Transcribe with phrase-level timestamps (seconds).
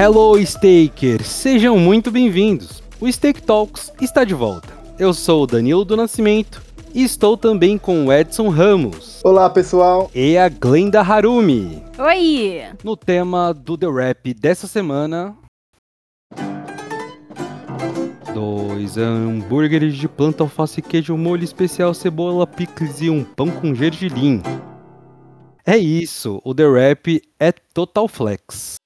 [0.00, 1.26] Hello, Stakers!
[1.26, 2.80] Sejam muito bem-vindos.
[3.00, 4.68] O Stake Talks está de volta.
[4.96, 6.62] Eu sou o Danilo do Nascimento
[6.94, 9.20] e estou também com o Edson Ramos.
[9.24, 10.08] Olá, pessoal!
[10.14, 11.82] E a Glenda Harumi.
[11.98, 12.62] Oi!
[12.84, 15.36] No tema do The Rap dessa semana.
[18.32, 24.44] Dois hambúrgueres de planta, alface, queijo, molho especial, cebola, picles e um pão com gergelim.
[25.66, 28.78] É isso, o The Rap é total flex.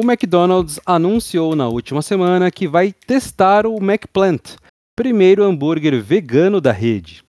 [0.00, 4.56] O McDonald's anunciou na última semana que vai testar o McPlant,
[4.96, 7.22] primeiro hambúrguer vegano da rede.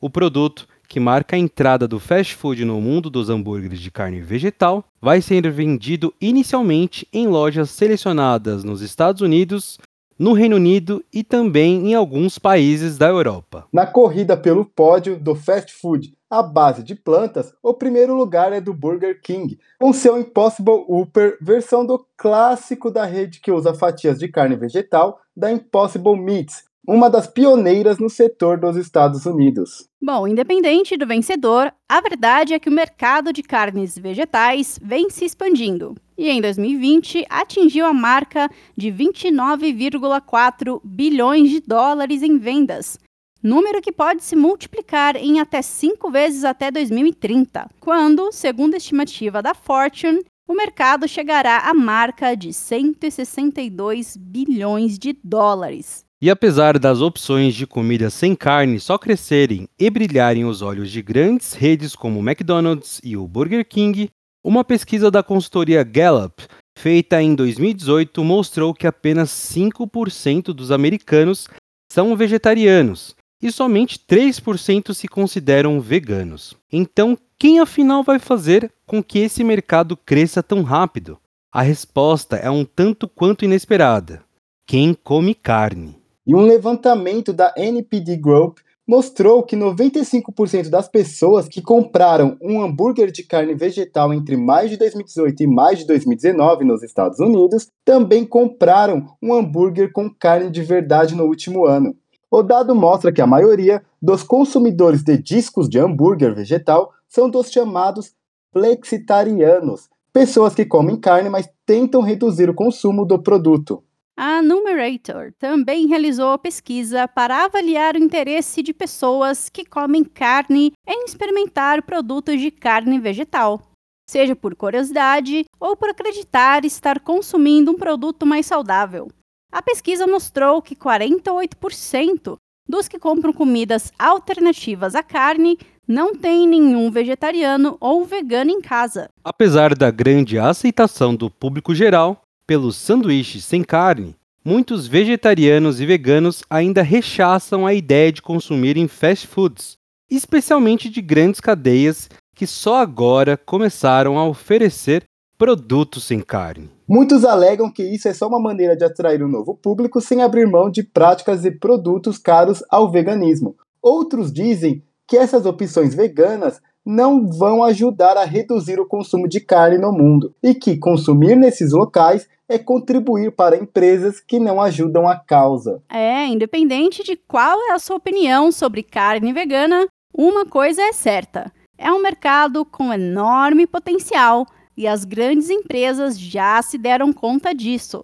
[0.00, 4.22] O produto, que marca a entrada do fast food no mundo dos hambúrgueres de carne
[4.22, 9.78] vegetal, vai ser vendido inicialmente em lojas selecionadas nos Estados Unidos,
[10.18, 13.66] no Reino Unido e também em alguns países da Europa.
[13.72, 18.60] Na corrida pelo pódio do fast food à base de plantas, o primeiro lugar é
[18.60, 24.18] do Burger King, com seu Impossible Whopper, versão do clássico da rede que usa fatias
[24.18, 29.88] de carne vegetal da Impossible Meats, uma das pioneiras no setor dos Estados Unidos.
[30.00, 35.24] Bom, independente do vencedor, a verdade é que o mercado de carnes vegetais vem se
[35.24, 42.98] expandindo e em 2020 atingiu a marca de 29,4 bilhões de dólares em vendas,
[43.42, 49.42] número que pode se multiplicar em até cinco vezes até 2030, quando, segundo a estimativa
[49.42, 56.04] da Fortune, o mercado chegará à marca de 162 bilhões de dólares.
[56.24, 61.02] E apesar das opções de comida sem carne só crescerem e brilharem os olhos de
[61.02, 64.08] grandes redes como o McDonald's e o Burger King,
[64.42, 66.42] uma pesquisa da consultoria Gallup,
[66.78, 71.46] feita em 2018, mostrou que apenas 5% dos americanos
[71.92, 76.56] são vegetarianos e somente 3% se consideram veganos.
[76.72, 81.18] Então, quem afinal vai fazer com que esse mercado cresça tão rápido?
[81.52, 84.24] A resposta é um tanto quanto inesperada:
[84.66, 86.02] quem come carne.
[86.26, 93.10] E um levantamento da NPD Group mostrou que 95% das pessoas que compraram um hambúrguer
[93.10, 98.24] de carne vegetal entre mais de 2018 e mais de 2019 nos Estados Unidos também
[98.24, 101.96] compraram um hambúrguer com carne de verdade no último ano.
[102.30, 107.50] O dado mostra que a maioria dos consumidores de discos de hambúrguer vegetal são dos
[107.50, 108.12] chamados
[108.52, 113.82] flexitarianos, pessoas que comem carne, mas tentam reduzir o consumo do produto.
[114.16, 121.04] A Numerator também realizou pesquisa para avaliar o interesse de pessoas que comem carne em
[121.04, 123.60] experimentar produtos de carne vegetal,
[124.08, 129.08] seja por curiosidade ou por acreditar estar consumindo um produto mais saudável.
[129.50, 132.36] A pesquisa mostrou que 48%
[132.68, 139.08] dos que compram comidas alternativas à carne não tem nenhum vegetariano ou vegano em casa.
[139.22, 144.14] Apesar da grande aceitação do público geral, pelos sanduíches sem carne,
[144.44, 149.78] muitos vegetarianos e veganos ainda rechaçam a ideia de consumirem fast foods,
[150.10, 155.04] especialmente de grandes cadeias que só agora começaram a oferecer
[155.38, 156.70] produtos sem carne.
[156.86, 160.46] Muitos alegam que isso é só uma maneira de atrair um novo público sem abrir
[160.46, 163.56] mão de práticas e produtos caros ao veganismo.
[163.82, 169.78] Outros dizem que essas opções veganas não vão ajudar a reduzir o consumo de carne
[169.78, 175.16] no mundo e que consumir nesses locais é contribuir para empresas que não ajudam a
[175.16, 175.82] causa.
[175.90, 181.50] É, independente de qual é a sua opinião sobre carne vegana, uma coisa é certa:
[181.78, 184.46] é um mercado com enorme potencial
[184.76, 188.02] e as grandes empresas já se deram conta disso.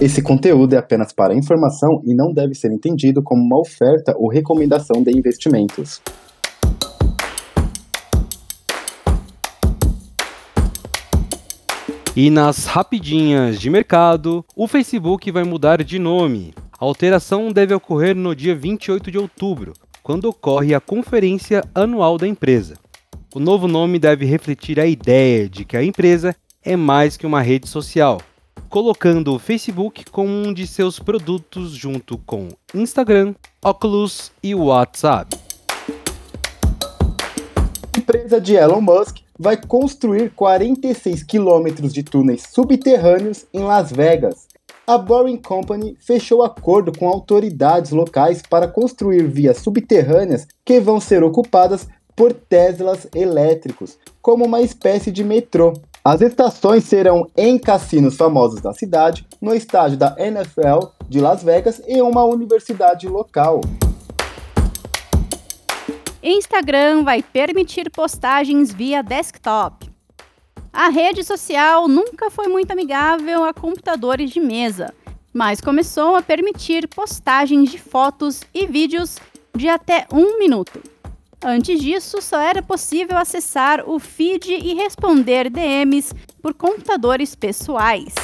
[0.00, 4.28] Esse conteúdo é apenas para informação e não deve ser entendido como uma oferta ou
[4.28, 6.02] recomendação de investimentos.
[12.14, 16.52] E nas rapidinhas de mercado, o Facebook vai mudar de nome.
[16.78, 19.72] A alteração deve ocorrer no dia 28 de outubro,
[20.02, 22.74] quando ocorre a conferência anual da empresa.
[23.34, 27.40] O novo nome deve refletir a ideia de que a empresa é mais que uma
[27.40, 28.20] rede social,
[28.68, 35.34] colocando o Facebook como um de seus produtos junto com Instagram, Oculus e WhatsApp.
[37.94, 44.46] A empresa de Elon Musk vai construir 46 quilômetros de túneis subterrâneos em Las Vegas.
[44.86, 51.24] A Boring Company fechou acordo com autoridades locais para construir vias subterrâneas que vão ser
[51.24, 55.72] ocupadas por Teslas elétricos, como uma espécie de metrô.
[56.04, 61.82] As estações serão em cassinos famosos da cidade, no estádio da NFL de Las Vegas
[61.88, 63.60] e uma universidade local.
[66.22, 69.90] Instagram vai permitir postagens via desktop.
[70.72, 74.94] A rede social nunca foi muito amigável a computadores de mesa,
[75.34, 79.18] mas começou a permitir postagens de fotos e vídeos
[79.54, 80.80] de até um minuto.
[81.44, 88.14] Antes disso, só era possível acessar o feed e responder DMs por computadores pessoais.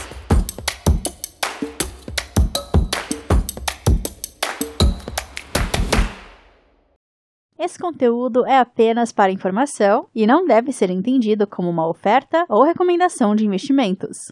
[7.58, 12.62] Esse conteúdo é apenas para informação e não deve ser entendido como uma oferta ou
[12.62, 14.30] recomendação de investimentos.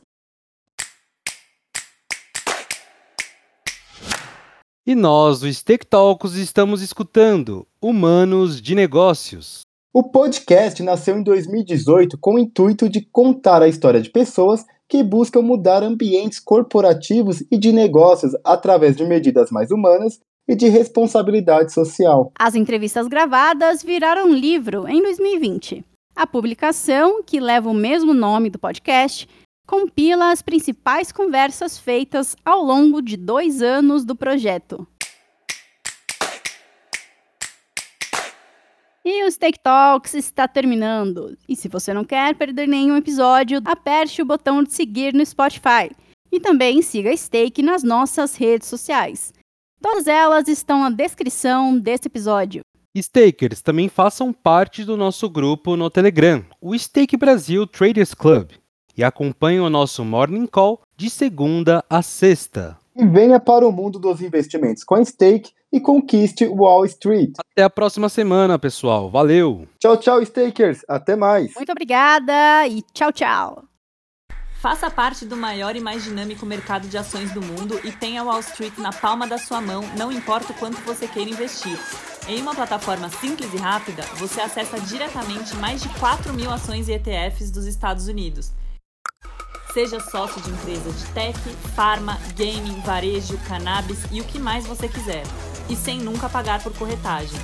[4.86, 9.62] E nós, do Steak Talks, estamos escutando Humanos de Negócios.
[9.92, 15.02] O podcast nasceu em 2018 com o intuito de contar a história de pessoas que
[15.02, 21.72] buscam mudar ambientes corporativos e de negócios através de medidas mais humanas e de responsabilidade
[21.72, 22.32] social.
[22.38, 25.84] As entrevistas gravadas viraram livro em 2020.
[26.14, 29.28] A publicação, que leva o mesmo nome do podcast,
[29.66, 34.86] compila as principais conversas feitas ao longo de dois anos do projeto.
[39.04, 41.36] E o Steak Talks está terminando.
[41.48, 45.90] E se você não quer perder nenhum episódio, aperte o botão de seguir no Spotify.
[46.32, 49.32] E também siga a Steak nas nossas redes sociais.
[49.88, 52.60] Todas elas estão na descrição desse episódio.
[52.98, 58.50] Stakers também façam parte do nosso grupo no Telegram, o Stake Brasil Traders Club,
[58.96, 62.76] e acompanhem o nosso Morning Call de segunda a sexta.
[62.96, 67.34] E venha para o mundo dos investimentos com a Stake e conquiste Wall Street.
[67.38, 69.08] Até a próxima semana, pessoal.
[69.08, 69.68] Valeu!
[69.78, 70.84] Tchau, tchau, Stakers.
[70.88, 71.54] Até mais.
[71.54, 73.62] Muito obrigada e tchau, tchau.
[74.66, 78.40] Faça parte do maior e mais dinâmico mercado de ações do mundo e tenha Wall
[78.40, 81.78] Street na palma da sua mão, não importa o quanto você queira investir.
[82.26, 86.94] Em uma plataforma simples e rápida, você acessa diretamente mais de 4 mil ações e
[86.94, 88.50] ETFs dos Estados Unidos.
[89.72, 91.38] Seja sócio de empresa de tech,
[91.76, 95.22] farma, gaming, varejo, cannabis e o que mais você quiser.
[95.70, 97.38] E sem nunca pagar por corretagem.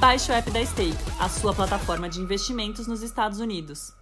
[0.00, 3.96] Baixe o app da Stake, a sua plataforma de investimentos nos Estados Unidos.